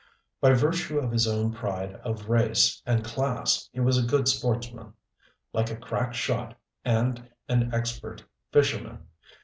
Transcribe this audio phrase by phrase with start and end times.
[0.39, 4.93] By virtue of his own pride of race and class he was a good sportsman:
[5.53, 9.05] likely a crack shot and an expert fisherman.